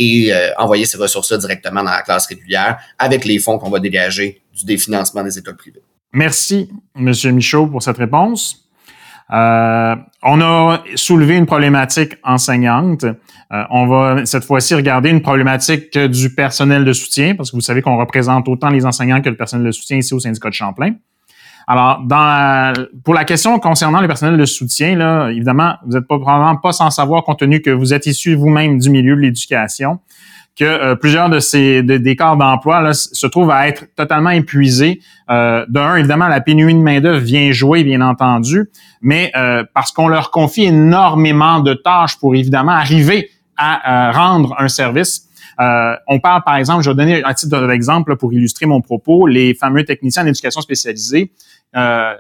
et 0.02 0.34
euh, 0.34 0.50
envoyer 0.58 0.86
ces 0.86 0.98
ressources-là 0.98 1.38
directement 1.38 1.84
dans 1.84 1.92
la 1.92 2.02
classe 2.02 2.26
régulière 2.26 2.80
avec 2.98 3.24
les 3.24 3.38
fonds 3.38 3.60
qu'on 3.60 3.70
va 3.70 3.80
dégager 3.80 4.42
du 4.58 4.66
définancement 4.66 5.24
des 5.24 5.38
écoles 5.38 5.58
privées. 5.58 5.84
Merci, 6.12 6.70
M. 6.96 7.14
Michaud, 7.34 7.68
pour 7.68 7.84
cette 7.84 7.98
réponse. 7.98 8.68
Euh, 9.32 9.96
on 10.24 10.42
a 10.42 10.84
soulevé 10.96 11.38
une 11.38 11.46
problématique 11.46 12.16
enseignante. 12.24 13.04
Euh, 13.04 13.64
on 13.70 13.86
va 13.86 14.26
cette 14.26 14.44
fois-ci 14.44 14.74
regarder 14.74 15.10
une 15.10 15.22
problématique 15.22 15.98
du 15.98 16.34
personnel 16.34 16.84
de 16.84 16.94
soutien, 16.94 17.36
parce 17.36 17.52
que 17.52 17.56
vous 17.56 17.62
savez 17.62 17.82
qu'on 17.82 17.98
représente 17.98 18.50
autant 18.50 18.70
les 18.70 18.86
enseignants 18.86 19.22
que 19.22 19.30
le 19.30 19.38
personnel 19.38 19.68
de 19.68 19.72
soutien 19.72 19.98
ici 19.98 20.14
au 20.16 20.20
syndicat 20.20 20.50
de 20.50 20.56
Champlain. 20.56 20.96
Alors, 21.72 22.02
dans, 22.04 22.74
pour 23.06 23.14
la 23.14 23.24
question 23.24 23.58
concernant 23.58 24.02
le 24.02 24.08
personnel 24.08 24.38
de 24.38 24.44
soutien, 24.44 24.94
là, 24.98 25.30
évidemment, 25.30 25.76
vous 25.86 25.94
n'êtes 25.94 26.06
pas, 26.06 26.20
probablement 26.20 26.58
pas 26.58 26.74
sans 26.74 26.90
savoir, 26.90 27.24
compte 27.24 27.40
tenu 27.40 27.62
que 27.62 27.70
vous 27.70 27.94
êtes 27.94 28.08
issu 28.08 28.36
vous-même 28.36 28.78
du 28.78 28.90
milieu 28.90 29.16
de 29.16 29.22
l'éducation, 29.22 30.00
que 30.60 30.66
euh, 30.66 30.96
plusieurs 30.96 31.30
de 31.30 31.40
ces 31.40 31.82
des 31.82 32.16
corps 32.18 32.36
d'emploi 32.36 32.92
se 32.92 33.26
trouvent 33.26 33.52
à 33.52 33.70
être 33.70 33.86
totalement 33.96 34.32
épuisés. 34.32 35.00
Euh, 35.30 35.66
D'un, 35.70 35.96
évidemment, 35.96 36.28
la 36.28 36.42
pénurie 36.42 36.74
de 36.74 36.82
main-d'œuvre 36.82 37.22
vient 37.22 37.54
jouer, 37.54 37.86
bien 37.86 38.02
entendu, 38.02 38.70
mais 39.02 39.32
euh, 39.38 39.64
parce 39.74 39.94
qu'on 39.94 40.10
leur 40.10 40.30
confie 40.30 40.66
énormément 40.66 41.62
de 41.62 41.74
tâches 41.74 42.20
pour 42.20 42.36
évidemment 42.36 42.74
arriver 42.74 43.30
à 43.56 44.10
euh, 44.10 44.12
rendre 44.12 44.58
un 44.60 44.68
service. 44.68 45.30
Euh, 45.62 45.96
on 46.08 46.20
parle, 46.20 46.44
par 46.44 46.56
exemple, 46.56 46.84
je 46.84 46.90
vais 46.90 46.96
donner 46.96 47.24
un 47.24 47.34
titre 47.34 47.68
d'exemple 47.68 48.16
pour 48.16 48.34
illustrer 48.34 48.66
mon 48.66 48.82
propos, 48.82 49.28
les 49.28 49.54
fameux 49.54 49.86
techniciens 49.86 50.24
en 50.24 50.28
éducation 50.28 50.62
spécialisée 50.62 51.32
euh, 51.76 52.14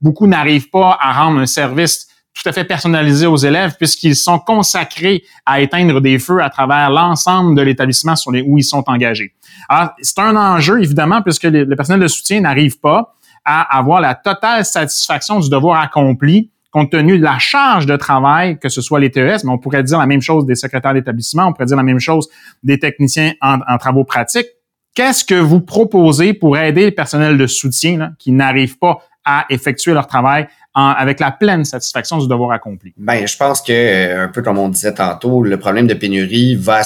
beaucoup 0.00 0.26
n'arrivent 0.26 0.70
pas 0.70 0.98
à 1.00 1.12
rendre 1.12 1.38
un 1.40 1.46
service 1.46 2.08
tout 2.34 2.48
à 2.48 2.52
fait 2.52 2.64
personnalisé 2.64 3.26
aux 3.26 3.36
élèves 3.36 3.74
puisqu'ils 3.76 4.14
sont 4.14 4.38
consacrés 4.38 5.24
à 5.44 5.60
éteindre 5.60 6.00
des 6.00 6.18
feux 6.18 6.42
à 6.42 6.50
travers 6.50 6.90
l'ensemble 6.90 7.56
de 7.56 7.62
l'établissement 7.62 8.16
sur 8.16 8.30
les 8.30 8.42
où 8.42 8.58
ils 8.58 8.64
sont 8.64 8.84
engagés. 8.86 9.34
Alors, 9.68 9.90
c'est 10.00 10.18
un 10.18 10.36
enjeu, 10.36 10.80
évidemment, 10.82 11.22
puisque 11.22 11.44
le, 11.44 11.74
personnel 11.74 12.00
de 12.00 12.08
soutien 12.08 12.40
n'arrive 12.40 12.78
pas 12.78 13.14
à 13.44 13.78
avoir 13.78 14.00
la 14.00 14.14
totale 14.14 14.64
satisfaction 14.64 15.40
du 15.40 15.48
devoir 15.48 15.80
accompli 15.80 16.50
compte 16.70 16.90
tenu 16.90 17.18
de 17.18 17.24
la 17.24 17.38
charge 17.38 17.86
de 17.86 17.96
travail, 17.96 18.58
que 18.58 18.68
ce 18.68 18.80
soit 18.80 19.00
les 19.00 19.10
TES, 19.10 19.44
mais 19.44 19.50
on 19.50 19.58
pourrait 19.58 19.82
dire 19.82 19.98
la 19.98 20.06
même 20.06 20.20
chose 20.20 20.46
des 20.46 20.54
secrétaires 20.54 20.94
d'établissement, 20.94 21.46
on 21.46 21.52
pourrait 21.52 21.66
dire 21.66 21.76
la 21.76 21.82
même 21.82 22.00
chose 22.00 22.28
des 22.62 22.78
techniciens 22.78 23.32
en 23.40 23.78
travaux 23.78 24.04
pratiques. 24.04 24.48
Qu'est-ce 24.94 25.24
que 25.24 25.36
vous 25.36 25.60
proposez 25.60 26.34
pour 26.34 26.58
aider 26.58 26.86
le 26.86 26.90
personnel 26.90 27.38
de 27.38 27.46
soutien 27.46 28.14
qui 28.18 28.32
n'arrivent 28.32 28.78
pas 28.78 28.98
à 29.24 29.46
effectuer 29.48 29.92
leur 29.92 30.06
travail 30.06 30.48
avec 30.74 31.20
la 31.20 31.30
pleine 31.30 31.64
satisfaction 31.64 32.18
du 32.18 32.28
devoir 32.28 32.52
accompli? 32.52 32.94
Ben, 32.96 33.26
je 33.26 33.36
pense 33.36 33.62
que, 33.62 33.72
euh, 33.72 34.24
un 34.24 34.28
peu 34.28 34.42
comme 34.42 34.58
on 34.58 34.68
disait 34.68 34.94
tantôt, 34.94 35.42
le 35.42 35.56
problème 35.56 35.86
de 35.86 35.94
pénurie 35.94 36.54
va 36.54 36.82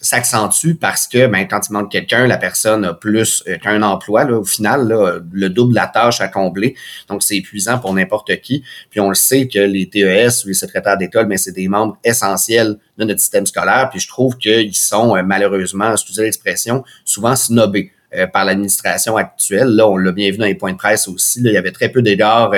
s'accentue 0.00 0.74
parce 0.74 1.06
que 1.06 1.26
ben, 1.26 1.46
quand 1.48 1.60
il 1.68 1.72
manque 1.72 1.90
quelqu'un, 1.90 2.26
la 2.26 2.36
personne 2.36 2.84
a 2.84 2.94
plus 2.94 3.42
euh, 3.48 3.58
qu'un 3.58 3.82
emploi. 3.82 4.24
Là, 4.24 4.38
au 4.38 4.44
final, 4.44 5.22
le 5.32 5.48
double 5.48 5.70
de 5.70 5.76
la 5.76 5.86
tâche 5.86 6.20
à 6.20 6.28
combler. 6.28 6.76
Donc, 7.08 7.22
c'est 7.22 7.36
épuisant 7.36 7.78
pour 7.78 7.92
n'importe 7.92 8.40
qui. 8.40 8.62
Puis 8.90 9.00
on 9.00 9.08
le 9.08 9.14
sait 9.14 9.48
que 9.48 9.58
les 9.58 9.88
TES 9.88 10.44
ou 10.44 10.48
les 10.48 10.54
secrétaires 10.54 10.96
d'école, 10.96 11.24
mais 11.26 11.34
ben, 11.34 11.38
c'est 11.38 11.52
des 11.52 11.68
membres 11.68 11.98
essentiels 12.04 12.78
de 12.96 13.04
notre 13.04 13.20
système 13.20 13.46
scolaire. 13.46 13.88
Puis 13.90 14.00
je 14.00 14.08
trouve 14.08 14.36
qu'ils 14.36 14.76
sont 14.76 15.16
euh, 15.16 15.22
malheureusement, 15.22 15.92
excusez 15.92 16.22
l'expression, 16.22 16.84
souvent 17.04 17.36
snobés. 17.36 17.92
Euh, 18.14 18.26
par 18.26 18.46
l'administration 18.46 19.18
actuelle. 19.18 19.68
Là, 19.68 19.86
on 19.86 19.98
l'a 19.98 20.12
bien 20.12 20.30
vu 20.30 20.38
dans 20.38 20.46
les 20.46 20.54
points 20.54 20.72
de 20.72 20.78
presse 20.78 21.08
aussi. 21.08 21.42
Il 21.44 21.52
y 21.52 21.58
avait 21.58 21.72
très 21.72 21.90
peu 21.90 22.00
d'égards 22.00 22.54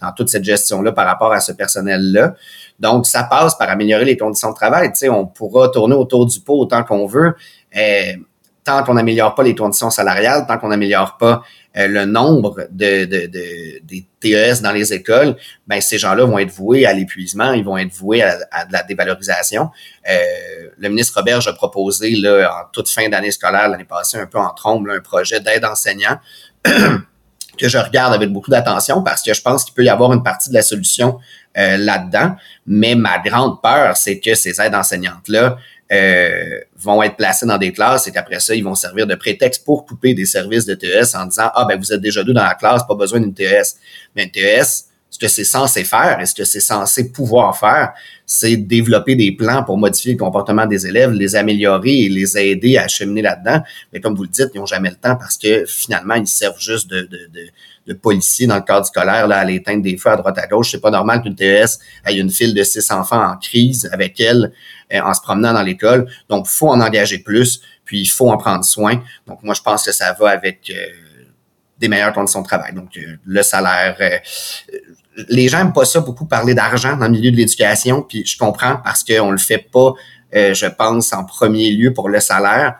dans 0.00 0.12
toute 0.12 0.28
cette 0.28 0.44
gestion-là 0.44 0.92
par 0.92 1.06
rapport 1.06 1.32
à 1.32 1.40
ce 1.40 1.52
personnel-là. 1.52 2.34
Donc, 2.78 3.06
ça 3.06 3.24
passe 3.24 3.56
par 3.56 3.68
améliorer 3.68 4.04
les 4.04 4.16
conditions 4.16 4.50
de 4.50 4.54
travail. 4.56 4.92
Tu 4.92 5.00
sais, 5.00 5.08
on 5.08 5.26
pourra 5.26 5.68
tourner 5.68 5.94
autour 5.94 6.26
du 6.26 6.40
pot 6.40 6.58
autant 6.58 6.82
qu'on 6.82 7.06
veut. 7.06 7.34
Euh, 7.76 8.12
tant 8.64 8.82
qu'on 8.84 8.94
n'améliore 8.94 9.34
pas 9.34 9.42
les 9.42 9.54
conditions 9.54 9.90
salariales, 9.90 10.46
tant 10.46 10.58
qu'on 10.58 10.68
n'améliore 10.68 11.16
pas 11.16 11.42
euh, 11.76 11.86
le 11.86 12.04
nombre 12.04 12.68
de, 12.70 13.04
de, 13.04 13.26
de, 13.26 13.80
des 13.84 14.06
TES 14.20 14.60
dans 14.62 14.72
les 14.72 14.92
écoles, 14.92 15.36
ben 15.66 15.80
ces 15.80 15.98
gens-là 15.98 16.24
vont 16.24 16.38
être 16.38 16.50
voués 16.50 16.84
à 16.84 16.92
l'épuisement, 16.92 17.52
ils 17.52 17.64
vont 17.64 17.78
être 17.78 17.92
voués 17.92 18.22
à, 18.22 18.64
de 18.64 18.72
la 18.72 18.82
dévalorisation. 18.82 19.70
Euh, 20.08 20.14
le 20.76 20.88
ministre 20.88 21.14
Robert 21.16 21.46
a 21.46 21.52
proposé 21.52 22.10
là, 22.16 22.50
en 22.52 22.68
toute 22.72 22.88
fin 22.88 23.08
d'année 23.08 23.30
scolaire 23.30 23.68
l'année 23.68 23.84
passée, 23.84 24.18
un 24.18 24.26
peu 24.26 24.38
en 24.38 24.50
trombe, 24.50 24.88
un 24.88 25.00
projet 25.00 25.40
d'aide 25.40 25.64
enseignant 25.64 26.18
que 27.60 27.68
je 27.68 27.78
regarde 27.78 28.14
avec 28.14 28.32
beaucoup 28.32 28.50
d'attention 28.50 29.02
parce 29.02 29.22
que 29.22 29.34
je 29.34 29.42
pense 29.42 29.64
qu'il 29.64 29.74
peut 29.74 29.84
y 29.84 29.88
avoir 29.88 30.12
une 30.12 30.22
partie 30.22 30.48
de 30.48 30.54
la 30.54 30.62
solution 30.62 31.18
euh, 31.58 31.76
là-dedans. 31.76 32.36
Mais 32.66 32.94
ma 32.94 33.18
grande 33.18 33.60
peur, 33.60 33.96
c'est 33.96 34.18
que 34.18 34.34
ces 34.34 34.60
aides 34.60 34.74
enseignantes-là 34.74 35.58
euh, 35.92 36.60
vont 36.76 37.02
être 37.02 37.16
placées 37.16 37.46
dans 37.46 37.58
des 37.58 37.72
classes 37.72 38.06
et 38.06 38.12
qu'après 38.12 38.40
ça, 38.40 38.54
ils 38.54 38.64
vont 38.64 38.74
servir 38.74 39.06
de 39.06 39.14
prétexte 39.14 39.64
pour 39.64 39.84
couper 39.84 40.14
des 40.14 40.24
services 40.24 40.64
de 40.64 40.74
TES 40.74 41.14
en 41.14 41.26
disant 41.26 41.50
Ah, 41.54 41.66
ben 41.68 41.78
vous 41.78 41.92
êtes 41.92 42.00
déjà 42.00 42.22
deux 42.24 42.32
dans 42.32 42.44
la 42.44 42.54
classe, 42.54 42.82
pas 42.86 42.94
besoin 42.94 43.20
d'une 43.20 43.34
TES. 43.34 43.76
Mais 44.16 44.24
une 44.24 44.30
TES, 44.30 44.86
ce 45.10 45.18
que 45.18 45.28
c'est 45.28 45.44
censé 45.44 45.84
faire 45.84 46.20
et 46.20 46.26
ce 46.26 46.34
que 46.34 46.44
c'est 46.44 46.60
censé 46.60 47.10
pouvoir 47.10 47.58
faire, 47.58 47.92
c'est 48.24 48.56
développer 48.56 49.16
des 49.16 49.32
plans 49.32 49.64
pour 49.64 49.76
modifier 49.76 50.12
le 50.12 50.18
comportement 50.18 50.66
des 50.66 50.86
élèves, 50.86 51.10
les 51.10 51.34
améliorer 51.34 52.04
et 52.04 52.08
les 52.08 52.38
aider 52.38 52.78
à 52.78 52.86
cheminer 52.86 53.22
là-dedans. 53.22 53.60
Mais 53.92 54.00
comme 54.00 54.14
vous 54.14 54.22
le 54.22 54.28
dites, 54.28 54.50
ils 54.54 54.58
n'ont 54.58 54.66
jamais 54.66 54.90
le 54.90 54.94
temps 54.94 55.16
parce 55.16 55.36
que 55.36 55.64
finalement, 55.66 56.14
ils 56.14 56.28
servent 56.28 56.60
juste 56.60 56.88
de, 56.88 57.00
de, 57.00 57.28
de, 57.34 57.48
de 57.88 57.92
policiers 57.92 58.46
dans 58.46 58.54
le 58.54 58.62
cadre 58.62 58.86
scolaire 58.86 59.26
là, 59.26 59.38
à 59.38 59.44
l'éteindre 59.44 59.82
des 59.82 59.96
feux 59.96 60.10
à 60.10 60.16
droite 60.16 60.38
à 60.38 60.46
gauche. 60.46 60.70
C'est 60.70 60.80
pas 60.80 60.92
normal 60.92 61.22
qu'une 61.22 61.34
TES 61.34 61.64
ait 62.06 62.16
une 62.16 62.30
file 62.30 62.54
de 62.54 62.62
six 62.62 62.88
enfants 62.92 63.32
en 63.32 63.36
crise 63.36 63.90
avec 63.92 64.20
elle 64.20 64.52
euh, 64.92 65.00
en 65.00 65.12
se 65.12 65.20
promenant 65.20 65.52
dans 65.52 65.62
l'école. 65.62 66.06
Donc, 66.28 66.46
faut 66.46 66.68
en 66.68 66.80
engager 66.80 67.18
plus, 67.18 67.62
puis 67.84 68.02
il 68.02 68.06
faut 68.08 68.30
en 68.30 68.36
prendre 68.36 68.64
soin. 68.64 69.02
Donc, 69.26 69.42
moi, 69.42 69.54
je 69.54 69.62
pense 69.62 69.84
que 69.84 69.92
ça 69.92 70.12
va 70.12 70.30
avec... 70.30 70.70
Euh, 70.70 70.86
des 71.80 71.88
meilleures 71.88 72.12
conditions 72.12 72.42
de 72.42 72.46
travail. 72.46 72.74
Donc, 72.74 72.96
euh, 72.96 73.16
le 73.24 73.42
salaire, 73.42 73.96
les 75.28 75.48
gens 75.48 75.58
n'aiment 75.58 75.72
pas 75.72 75.84
ça 75.84 76.00
beaucoup 76.00 76.26
parler 76.26 76.54
d'argent 76.54 76.96
dans 76.96 77.06
le 77.06 77.12
milieu 77.12 77.30
de 77.30 77.36
l'éducation, 77.36 78.02
puis 78.02 78.24
je 78.24 78.38
comprends 78.38 78.76
parce 78.82 79.04
qu'on 79.04 79.30
le 79.30 79.38
fait 79.38 79.66
pas, 79.72 79.92
euh, 80.34 80.54
je 80.54 80.66
pense, 80.66 81.12
en 81.12 81.24
premier 81.24 81.70
lieu 81.72 81.92
pour 81.92 82.08
le 82.08 82.20
salaire. 82.20 82.78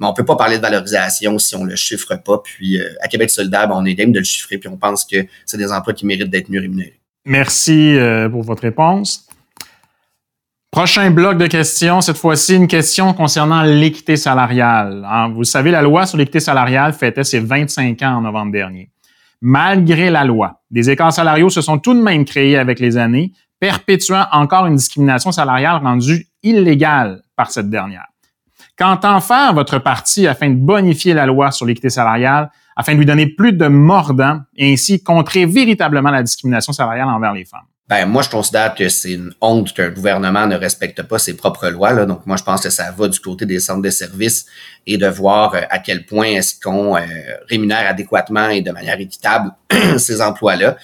Mais 0.00 0.06
on 0.06 0.14
peut 0.14 0.24
pas 0.24 0.36
parler 0.36 0.58
de 0.58 0.62
valorisation 0.62 1.38
si 1.38 1.56
on 1.56 1.64
le 1.64 1.74
chiffre 1.74 2.14
pas. 2.16 2.38
Puis 2.38 2.80
euh, 2.80 2.88
à 3.00 3.08
Québec 3.08 3.30
solidaire, 3.30 3.68
ben, 3.68 3.74
on 3.76 3.84
est 3.84 3.94
game 3.94 4.12
de 4.12 4.18
le 4.18 4.24
chiffrer, 4.24 4.58
puis 4.58 4.68
on 4.68 4.76
pense 4.76 5.04
que 5.04 5.26
c'est 5.44 5.58
des 5.58 5.72
emplois 5.72 5.92
qui 5.92 6.06
méritent 6.06 6.30
d'être 6.30 6.48
mieux 6.48 6.60
rémunérés. 6.60 7.00
Merci 7.24 7.96
euh, 7.96 8.28
pour 8.28 8.42
votre 8.42 8.62
réponse. 8.62 9.27
Prochain 10.70 11.10
bloc 11.10 11.38
de 11.38 11.46
questions, 11.46 12.00
cette 12.00 12.18
fois-ci 12.18 12.54
une 12.56 12.68
question 12.68 13.12
concernant 13.14 13.62
l'équité 13.62 14.16
salariale. 14.16 15.06
Hein, 15.10 15.28
vous 15.30 15.44
savez, 15.44 15.70
la 15.70 15.82
loi 15.82 16.06
sur 16.06 16.18
l'équité 16.18 16.40
salariale 16.40 16.92
fêtait 16.92 17.24
ses 17.24 17.40
25 17.40 18.00
ans 18.02 18.16
en 18.16 18.20
novembre 18.20 18.52
dernier 18.52 18.90
malgré 19.40 20.10
la 20.10 20.24
loi. 20.24 20.60
Des 20.70 20.90
écarts 20.90 21.12
salariaux 21.12 21.50
se 21.50 21.60
sont 21.60 21.78
tout 21.78 21.94
de 21.94 22.02
même 22.02 22.24
créés 22.24 22.56
avec 22.56 22.80
les 22.80 22.96
années, 22.96 23.32
perpétuant 23.60 24.26
encore 24.32 24.66
une 24.66 24.76
discrimination 24.76 25.32
salariale 25.32 25.82
rendue 25.82 26.26
illégale 26.42 27.22
par 27.36 27.50
cette 27.50 27.70
dernière. 27.70 28.06
Qu'entend 28.76 29.20
faire 29.20 29.54
votre 29.54 29.78
parti 29.78 30.26
afin 30.26 30.50
de 30.50 30.54
bonifier 30.54 31.14
la 31.14 31.26
loi 31.26 31.50
sur 31.50 31.66
l'équité 31.66 31.90
salariale, 31.90 32.50
afin 32.76 32.92
de 32.92 32.98
lui 32.98 33.06
donner 33.06 33.26
plus 33.26 33.52
de 33.52 33.66
mordants 33.66 34.40
et 34.56 34.72
ainsi 34.72 35.02
contrer 35.02 35.46
véritablement 35.46 36.10
la 36.10 36.22
discrimination 36.22 36.72
salariale 36.72 37.08
envers 37.08 37.32
les 37.32 37.44
femmes? 37.44 37.66
Ben, 37.88 38.04
moi, 38.04 38.22
je 38.22 38.28
considère 38.28 38.74
que 38.74 38.90
c'est 38.90 39.12
une 39.12 39.32
honte 39.40 39.72
qu'un 39.72 39.88
gouvernement 39.88 40.46
ne 40.46 40.56
respecte 40.56 41.02
pas 41.04 41.18
ses 41.18 41.34
propres 41.34 41.68
lois. 41.68 42.04
Donc, 42.04 42.26
moi, 42.26 42.36
je 42.36 42.42
pense 42.42 42.62
que 42.62 42.68
ça 42.68 42.90
va 42.90 43.08
du 43.08 43.18
côté 43.18 43.46
des 43.46 43.60
centres 43.60 43.80
de 43.80 43.88
services 43.88 44.44
et 44.86 44.98
de 44.98 45.06
voir 45.06 45.54
euh, 45.54 45.60
à 45.70 45.78
quel 45.78 46.04
point 46.04 46.26
est-ce 46.26 46.60
qu'on 46.60 46.96
euh, 46.98 47.00
rémunère 47.48 47.88
adéquatement 47.88 48.50
et 48.50 48.60
de 48.60 48.70
manière 48.72 49.00
équitable 49.00 49.52
ces 49.96 50.20
emplois-là. 50.20 50.76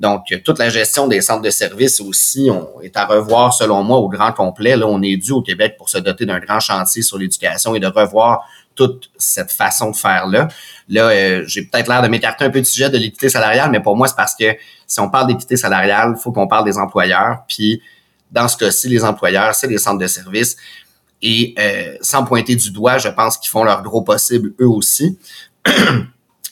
Donc, 0.00 0.24
toute 0.44 0.58
la 0.58 0.68
gestion 0.68 1.06
des 1.06 1.20
centres 1.20 1.42
de 1.42 1.50
services 1.50 2.00
aussi 2.00 2.48
on, 2.50 2.80
est 2.80 2.96
à 2.96 3.06
revoir, 3.06 3.54
selon 3.54 3.84
moi, 3.84 3.98
au 3.98 4.08
grand 4.08 4.32
complet. 4.32 4.76
Là, 4.76 4.86
on 4.88 5.00
est 5.00 5.16
dû 5.16 5.30
au 5.30 5.42
Québec 5.42 5.76
pour 5.78 5.88
se 5.88 5.98
doter 5.98 6.26
d'un 6.26 6.40
grand 6.40 6.58
chantier 6.58 7.02
sur 7.02 7.18
l'éducation 7.18 7.76
et 7.76 7.80
de 7.80 7.86
revoir 7.86 8.44
toute 8.78 9.10
cette 9.18 9.50
façon 9.50 9.90
de 9.90 9.96
faire-là. 9.96 10.48
Là, 10.88 11.08
euh, 11.08 11.44
j'ai 11.46 11.62
peut-être 11.62 11.88
l'air 11.88 12.00
de 12.00 12.08
m'écarter 12.08 12.44
un 12.44 12.50
peu 12.50 12.60
du 12.60 12.64
sujet 12.64 12.88
de 12.88 12.96
l'équité 12.96 13.28
salariale, 13.28 13.70
mais 13.70 13.80
pour 13.80 13.96
moi, 13.96 14.06
c'est 14.06 14.16
parce 14.16 14.36
que 14.36 14.56
si 14.86 15.00
on 15.00 15.10
parle 15.10 15.26
d'équité 15.26 15.56
salariale, 15.56 16.14
il 16.16 16.20
faut 16.20 16.30
qu'on 16.30 16.46
parle 16.46 16.64
des 16.64 16.78
employeurs. 16.78 17.42
Puis, 17.48 17.82
dans 18.30 18.46
ce 18.46 18.56
cas-ci, 18.56 18.88
les 18.88 19.04
employeurs, 19.04 19.54
c'est 19.54 19.66
les 19.66 19.78
centres 19.78 19.98
de 19.98 20.06
services. 20.06 20.56
Et 21.20 21.54
euh, 21.58 21.96
sans 22.00 22.24
pointer 22.24 22.54
du 22.54 22.70
doigt, 22.70 22.98
je 22.98 23.08
pense 23.08 23.36
qu'ils 23.36 23.50
font 23.50 23.64
leur 23.64 23.82
gros 23.82 24.02
possible 24.02 24.54
eux 24.60 24.68
aussi. 24.68 25.18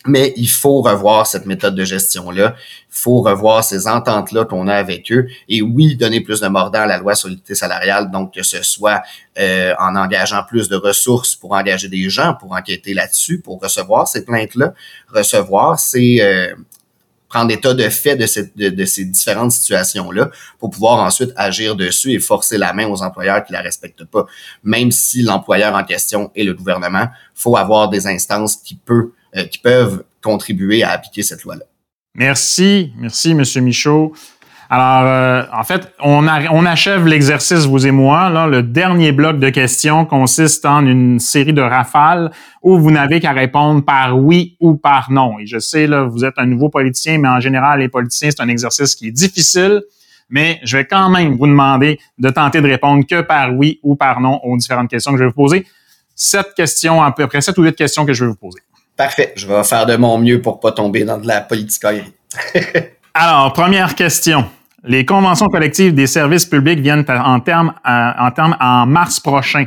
Mais 0.06 0.32
il 0.36 0.48
faut 0.48 0.80
revoir 0.82 1.26
cette 1.26 1.46
méthode 1.46 1.74
de 1.74 1.84
gestion-là. 1.84 2.54
Il 2.56 2.84
faut 2.88 3.20
revoir 3.20 3.64
ces 3.64 3.86
ententes-là 3.86 4.44
qu'on 4.44 4.68
a 4.68 4.74
avec 4.74 5.10
eux. 5.12 5.26
Et 5.48 5.62
oui, 5.62 5.96
donner 5.96 6.20
plus 6.20 6.40
de 6.40 6.48
mordant 6.48 6.80
à 6.80 6.86
la 6.86 6.98
loi 6.98 7.14
sur 7.14 7.28
l'équité 7.28 7.54
salariale, 7.54 8.10
donc 8.10 8.34
que 8.34 8.42
ce 8.42 8.62
soit 8.62 9.02
euh, 9.38 9.74
en 9.78 9.96
engageant 9.96 10.42
plus 10.44 10.68
de 10.68 10.76
ressources 10.76 11.34
pour 11.34 11.52
engager 11.52 11.88
des 11.88 12.08
gens, 12.08 12.34
pour 12.34 12.52
enquêter 12.52 12.94
là-dessus, 12.94 13.40
pour 13.40 13.60
recevoir 13.60 14.08
ces 14.08 14.24
plaintes-là, 14.24 14.74
recevoir 15.12 15.78
ces... 15.78 16.20
Euh, 16.20 16.54
prendre 17.28 17.52
état 17.52 17.74
de 17.74 17.88
fait 17.88 18.16
de, 18.16 18.84
ces 18.84 19.04
différentes 19.04 19.52
situations-là 19.52 20.30
pour 20.58 20.70
pouvoir 20.70 21.00
ensuite 21.00 21.32
agir 21.36 21.76
dessus 21.76 22.12
et 22.12 22.18
forcer 22.18 22.56
la 22.56 22.72
main 22.72 22.86
aux 22.86 23.02
employeurs 23.02 23.44
qui 23.44 23.52
la 23.52 23.60
respectent 23.60 24.04
pas. 24.04 24.26
Même 24.62 24.90
si 24.90 25.22
l'employeur 25.22 25.74
en 25.74 25.84
question 25.84 26.30
est 26.34 26.44
le 26.44 26.54
gouvernement, 26.54 27.08
faut 27.34 27.56
avoir 27.56 27.88
des 27.88 28.06
instances 28.06 28.56
qui 28.56 28.74
peuvent 28.74 29.10
qui 29.44 29.58
peuvent 29.58 30.04
contribuer 30.22 30.82
à 30.82 30.90
appliquer 30.90 31.22
cette 31.22 31.44
loi-là. 31.44 31.64
Merci, 32.14 32.92
merci, 32.98 33.34
Monsieur 33.34 33.60
Michaud. 33.60 34.14
Alors, 34.68 35.06
euh, 35.06 35.42
en 35.52 35.62
fait, 35.62 35.92
on, 36.00 36.26
on 36.26 36.66
achève 36.66 37.06
l'exercice, 37.06 37.66
vous 37.66 37.86
et 37.86 37.92
moi. 37.92 38.30
Là, 38.30 38.46
le 38.46 38.62
dernier 38.62 39.12
bloc 39.12 39.38
de 39.38 39.48
questions 39.50 40.04
consiste 40.04 40.66
en 40.66 40.84
une 40.84 41.20
série 41.20 41.52
de 41.52 41.62
rafales 41.62 42.32
où 42.62 42.78
vous 42.78 42.90
n'avez 42.90 43.20
qu'à 43.20 43.32
répondre 43.32 43.84
par 43.84 44.18
oui 44.18 44.56
ou 44.58 44.74
par 44.74 45.12
non. 45.12 45.38
Et 45.38 45.46
je 45.46 45.58
sais, 45.58 45.86
là, 45.86 46.02
vous 46.04 46.24
êtes 46.24 46.34
un 46.38 46.46
nouveau 46.46 46.68
politicien, 46.68 47.18
mais 47.18 47.28
en 47.28 47.38
général, 47.38 47.80
les 47.80 47.88
politiciens, 47.88 48.30
c'est 48.30 48.42
un 48.42 48.48
exercice 48.48 48.96
qui 48.96 49.08
est 49.08 49.12
difficile. 49.12 49.82
Mais 50.28 50.58
je 50.64 50.78
vais 50.78 50.84
quand 50.84 51.08
même 51.10 51.36
vous 51.36 51.46
demander 51.46 52.00
de 52.18 52.30
tenter 52.30 52.60
de 52.60 52.66
répondre 52.66 53.04
que 53.06 53.20
par 53.20 53.54
oui 53.54 53.78
ou 53.84 53.94
par 53.94 54.20
non 54.20 54.40
aux 54.42 54.56
différentes 54.56 54.90
questions 54.90 55.12
que 55.12 55.18
je 55.18 55.22
vais 55.22 55.28
vous 55.28 55.34
poser. 55.34 55.64
Sept 56.16 56.54
questions, 56.56 57.02
à 57.02 57.12
peu 57.12 57.28
près 57.28 57.40
sept 57.40 57.56
ou 57.58 57.62
huit 57.62 57.76
questions 57.76 58.04
que 58.04 58.12
je 58.12 58.24
vais 58.24 58.30
vous 58.30 58.36
poser. 58.36 58.60
Parfait. 58.96 59.32
Je 59.36 59.46
vais 59.46 59.62
faire 59.64 59.86
de 59.86 59.96
mon 59.96 60.18
mieux 60.18 60.40
pour 60.40 60.58
pas 60.60 60.72
tomber 60.72 61.04
dans 61.04 61.18
de 61.18 61.26
la 61.26 61.40
politique. 61.42 61.82
Alors, 63.14 63.52
première 63.52 63.94
question. 63.94 64.46
Les 64.84 65.04
conventions 65.04 65.48
collectives 65.48 65.94
des 65.94 66.06
services 66.06 66.46
publics 66.46 66.80
viennent 66.80 67.04
en 67.08 67.40
termes 67.40 67.74
en, 67.84 68.30
terme 68.30 68.56
en 68.60 68.86
mars 68.86 69.20
prochain. 69.20 69.66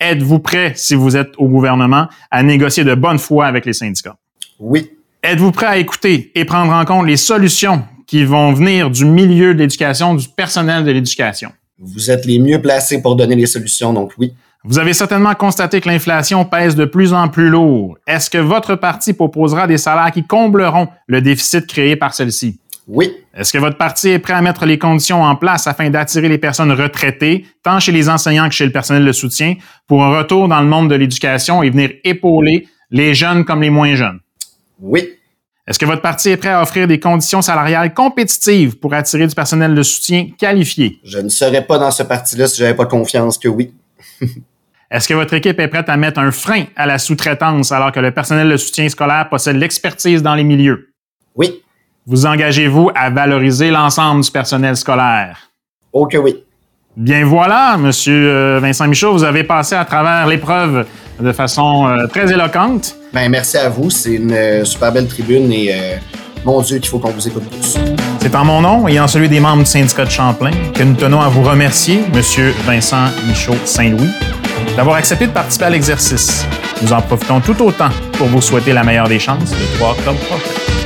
Êtes-vous 0.00 0.38
prêt, 0.38 0.72
si 0.76 0.94
vous 0.94 1.16
êtes 1.16 1.32
au 1.38 1.48
gouvernement, 1.48 2.08
à 2.30 2.42
négocier 2.42 2.84
de 2.84 2.94
bonne 2.94 3.18
foi 3.18 3.46
avec 3.46 3.66
les 3.66 3.72
syndicats? 3.72 4.16
Oui. 4.58 4.90
Êtes-vous 5.22 5.52
prêt 5.52 5.66
à 5.66 5.76
écouter 5.78 6.30
et 6.34 6.44
prendre 6.44 6.72
en 6.72 6.84
compte 6.84 7.06
les 7.06 7.16
solutions 7.16 7.84
qui 8.06 8.24
vont 8.24 8.52
venir 8.52 8.90
du 8.90 9.04
milieu 9.04 9.54
de 9.54 9.60
l'éducation, 9.60 10.14
du 10.14 10.28
personnel 10.28 10.84
de 10.84 10.90
l'éducation? 10.90 11.52
Vous 11.78 12.10
êtes 12.10 12.24
les 12.24 12.38
mieux 12.38 12.60
placés 12.60 13.02
pour 13.02 13.16
donner 13.16 13.34
les 13.34 13.46
solutions, 13.46 13.92
donc 13.92 14.12
oui. 14.18 14.34
Vous 14.66 14.78
avez 14.78 14.94
certainement 14.94 15.34
constaté 15.34 15.82
que 15.82 15.90
l'inflation 15.90 16.46
pèse 16.46 16.74
de 16.74 16.86
plus 16.86 17.12
en 17.12 17.28
plus 17.28 17.50
lourd. 17.50 17.98
Est-ce 18.06 18.30
que 18.30 18.38
votre 18.38 18.76
parti 18.76 19.12
proposera 19.12 19.66
des 19.66 19.76
salaires 19.76 20.10
qui 20.10 20.24
combleront 20.24 20.88
le 21.06 21.20
déficit 21.20 21.66
créé 21.66 21.96
par 21.96 22.14
celle-ci? 22.14 22.58
Oui. 22.88 23.14
Est-ce 23.36 23.52
que 23.52 23.58
votre 23.58 23.76
parti 23.76 24.08
est 24.08 24.18
prêt 24.18 24.32
à 24.32 24.40
mettre 24.40 24.64
les 24.64 24.78
conditions 24.78 25.22
en 25.22 25.36
place 25.36 25.66
afin 25.66 25.90
d'attirer 25.90 26.30
les 26.30 26.38
personnes 26.38 26.72
retraitées, 26.72 27.44
tant 27.62 27.78
chez 27.78 27.92
les 27.92 28.08
enseignants 28.08 28.48
que 28.48 28.54
chez 28.54 28.64
le 28.64 28.72
personnel 28.72 29.04
de 29.04 29.12
soutien, 29.12 29.56
pour 29.86 30.02
un 30.02 30.16
retour 30.16 30.48
dans 30.48 30.60
le 30.62 30.66
monde 30.66 30.88
de 30.88 30.94
l'éducation 30.94 31.62
et 31.62 31.68
venir 31.68 31.90
épauler 32.02 32.66
les 32.90 33.14
jeunes 33.14 33.44
comme 33.44 33.60
les 33.60 33.70
moins 33.70 33.94
jeunes? 33.96 34.20
Oui. 34.80 35.10
Est-ce 35.66 35.78
que 35.78 35.84
votre 35.84 36.02
parti 36.02 36.30
est 36.30 36.38
prêt 36.38 36.50
à 36.50 36.62
offrir 36.62 36.88
des 36.88 37.00
conditions 37.00 37.42
salariales 37.42 37.92
compétitives 37.92 38.78
pour 38.78 38.94
attirer 38.94 39.26
du 39.26 39.34
personnel 39.34 39.74
de 39.74 39.82
soutien 39.82 40.28
qualifié? 40.38 41.00
Je 41.04 41.18
ne 41.18 41.28
serais 41.28 41.66
pas 41.66 41.78
dans 41.78 41.90
ce 41.90 42.02
parti-là 42.02 42.46
si 42.46 42.60
j'avais 42.60 42.74
pas 42.74 42.86
confiance 42.86 43.36
que 43.36 43.48
oui. 43.48 43.74
Est-ce 44.94 45.08
que 45.08 45.14
votre 45.14 45.34
équipe 45.34 45.58
est 45.58 45.66
prête 45.66 45.88
à 45.88 45.96
mettre 45.96 46.20
un 46.20 46.30
frein 46.30 46.66
à 46.76 46.86
la 46.86 46.98
sous-traitance 46.98 47.72
alors 47.72 47.90
que 47.90 47.98
le 47.98 48.12
personnel 48.12 48.48
de 48.48 48.56
soutien 48.56 48.88
scolaire 48.88 49.28
possède 49.28 49.56
l'expertise 49.56 50.22
dans 50.22 50.36
les 50.36 50.44
milieux? 50.44 50.90
Oui. 51.34 51.62
Vous 52.06 52.26
engagez-vous 52.26 52.92
à 52.94 53.10
valoriser 53.10 53.72
l'ensemble 53.72 54.22
du 54.22 54.30
personnel 54.30 54.76
scolaire? 54.76 55.50
Oh 55.92 56.06
que 56.06 56.16
oui. 56.16 56.44
Bien 56.96 57.24
voilà, 57.24 57.76
Monsieur 57.76 58.30
euh, 58.30 58.60
Vincent 58.62 58.86
Michaud, 58.86 59.14
vous 59.14 59.24
avez 59.24 59.42
passé 59.42 59.74
à 59.74 59.84
travers 59.84 60.28
l'épreuve 60.28 60.86
de 61.18 61.32
façon 61.32 61.88
euh, 61.88 62.06
très 62.06 62.32
éloquente. 62.32 62.94
Ben, 63.12 63.28
merci 63.28 63.56
à 63.56 63.68
vous. 63.68 63.90
C'est 63.90 64.14
une 64.14 64.30
euh, 64.30 64.64
super 64.64 64.92
belle 64.92 65.08
tribune 65.08 65.50
et 65.50 65.70
euh, 65.72 65.96
mon 66.44 66.62
Dieu 66.62 66.78
qu'il 66.78 66.88
faut 66.88 67.00
qu'on 67.00 67.10
vous 67.10 67.26
écoute 67.26 67.50
tous. 67.50 67.80
C'est 68.20 68.34
en 68.36 68.44
mon 68.44 68.60
nom 68.60 68.86
et 68.86 69.00
en 69.00 69.08
celui 69.08 69.28
des 69.28 69.40
membres 69.40 69.64
du 69.64 69.68
syndicat 69.68 70.04
de 70.04 70.10
Champlain 70.10 70.52
que 70.72 70.84
nous 70.84 70.94
tenons 70.94 71.20
à 71.20 71.28
vous 71.28 71.42
remercier, 71.42 72.04
Monsieur 72.14 72.54
Vincent 72.64 73.06
Michaud 73.26 73.56
Saint-Louis, 73.64 74.10
d'avoir 74.76 74.96
accepté 74.96 75.26
de 75.26 75.32
participer 75.32 75.66
à 75.66 75.70
l'exercice. 75.70 76.46
Nous 76.82 76.92
en 76.92 77.00
profitons 77.00 77.40
tout 77.40 77.60
autant 77.62 77.90
pour 78.12 78.26
vous 78.28 78.40
souhaiter 78.40 78.72
la 78.72 78.82
meilleure 78.82 79.08
des 79.08 79.18
chances 79.18 79.52
le 79.52 79.78
3 79.78 79.90
octobre 79.92 80.18
prochain. 80.20 80.83